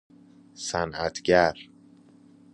[0.53, 1.57] صنعتگر